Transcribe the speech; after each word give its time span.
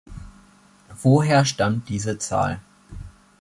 Woher 1.03 1.45
stammt 1.45 1.87
diese 1.87 2.17
Zahl? 2.17 2.59